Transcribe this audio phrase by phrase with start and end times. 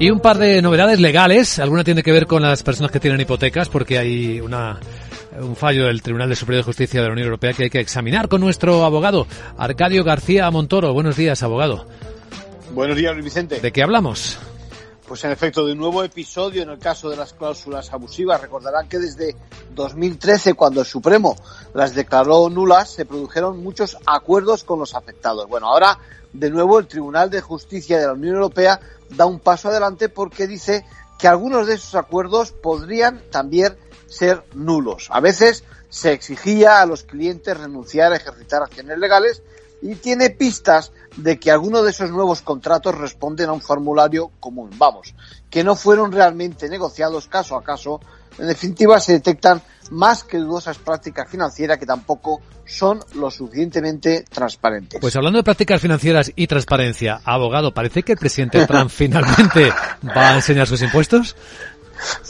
[0.00, 1.58] Y un par de novedades legales.
[1.58, 4.78] Alguna tiene que ver con las personas que tienen hipotecas, porque hay una,
[5.40, 7.80] un fallo del Tribunal de Superior de Justicia de la Unión Europea que hay que
[7.80, 9.26] examinar con nuestro abogado,
[9.56, 10.92] Arcadio García Montoro.
[10.92, 11.86] Buenos días, abogado.
[12.72, 13.60] Buenos días, Luis Vicente.
[13.60, 14.38] ¿De qué hablamos?
[15.08, 18.42] Pues en efecto, de un nuevo episodio en el caso de las cláusulas abusivas.
[18.42, 19.34] Recordarán que desde
[19.74, 21.34] 2013, cuando el Supremo
[21.72, 25.48] las declaró nulas, se produjeron muchos acuerdos con los afectados.
[25.48, 25.98] Bueno, ahora,
[26.34, 30.46] de nuevo, el Tribunal de Justicia de la Unión Europea da un paso adelante porque
[30.46, 30.84] dice
[31.18, 35.08] que algunos de esos acuerdos podrían también ser nulos.
[35.10, 39.42] A veces se exigía a los clientes renunciar a ejercitar acciones legales
[39.80, 44.70] y tiene pistas de que algunos de esos nuevos contratos responden a un formulario común.
[44.76, 45.14] Vamos,
[45.50, 48.00] que no fueron realmente negociados caso a caso.
[48.38, 55.00] En definitiva, se detectan más que dudosas prácticas financieras que tampoco son lo suficientemente transparentes.
[55.00, 59.72] Pues hablando de prácticas financieras y transparencia, abogado, parece que el presidente Trump finalmente
[60.04, 61.34] va a enseñar sus impuestos.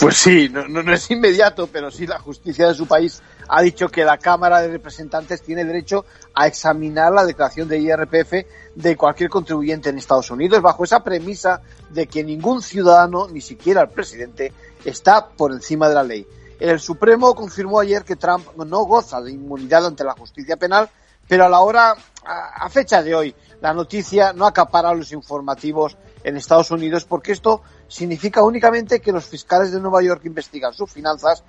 [0.00, 3.88] Pues sí, no, no, es inmediato, pero sí la justicia de su país ha dicho
[3.88, 8.32] que la Cámara de Representantes tiene derecho a examinar la declaración de IRPF
[8.74, 13.82] de cualquier contribuyente en Estados Unidos bajo esa premisa de que ningún ciudadano, ni siquiera
[13.82, 14.52] el presidente,
[14.84, 16.26] está por encima de la ley.
[16.58, 20.88] El Supremo confirmó ayer que Trump no goza de inmunidad ante la justicia penal,
[21.28, 21.94] pero a la hora,
[22.26, 27.62] a fecha de hoy, la noticia no acapara los informativos en Estados Unidos porque esto
[27.88, 31.44] significa únicamente que los fiscales de Nueva York que investigan sus finanzas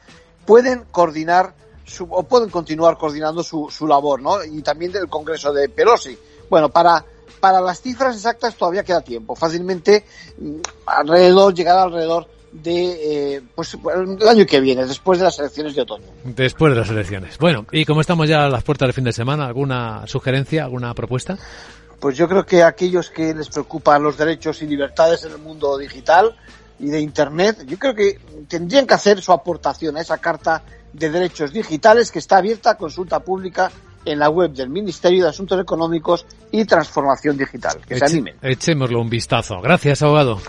[0.45, 1.53] pueden coordinar
[2.09, 4.43] o pueden continuar coordinando su, su labor, ¿no?
[4.43, 6.17] Y también del Congreso de Pelosi.
[6.49, 7.03] Bueno, para,
[7.39, 9.35] para las cifras exactas todavía queda tiempo.
[9.35, 10.05] Fácilmente
[10.37, 15.75] mm, alrededor, llegar alrededor de eh, pues el año que viene, después de las elecciones
[15.75, 16.05] de otoño.
[16.23, 17.37] Después de las elecciones.
[17.37, 20.93] Bueno, y como estamos ya a las puertas del fin de semana, ¿alguna sugerencia, alguna
[20.93, 21.37] propuesta?
[21.99, 25.39] Pues yo creo que a aquellos que les preocupan los derechos y libertades en el
[25.39, 26.35] mundo digital
[26.79, 31.09] y de Internet, yo creo que tendrían que hacer su aportación a esa Carta de
[31.09, 33.71] Derechos Digitales que está abierta a consulta pública
[34.05, 37.79] en la web del Ministerio de Asuntos Económicos y Transformación Digital.
[37.85, 38.35] Que se animen.
[38.41, 39.59] Echémoslo un vistazo.
[39.61, 40.39] Gracias, abogado.